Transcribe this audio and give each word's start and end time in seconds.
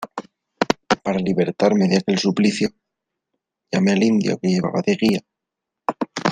para 1.03 1.19
libertarme 1.19 1.87
de 1.87 1.97
aquel 1.97 2.17
suplicio, 2.17 2.69
llamé 3.71 3.91
al 3.91 4.01
indio 4.01 4.39
que 4.39 4.47
llevaba 4.47 4.81
de 4.83 4.95
guía. 4.99 5.21